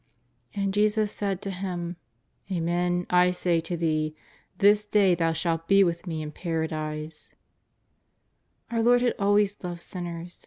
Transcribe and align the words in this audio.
And 0.55 0.73
Jesus 0.73 1.11
said 1.11 1.43
to 1.43 1.51
him: 1.51 1.95
''Amen, 2.49 3.05
I 3.11 3.29
say 3.29 3.61
to 3.61 3.77
thee, 3.77 4.15
this 4.57 4.83
day 4.83 5.13
thou 5.13 5.31
shalt 5.31 5.65
he 5.69 5.83
with 5.83 6.07
Me 6.07 6.23
in 6.23 6.31
Paradise/' 6.31 7.35
Our 8.71 8.81
Lord 8.81 9.03
had 9.03 9.13
always 9.19 9.63
loved 9.63 9.83
sinners. 9.83 10.39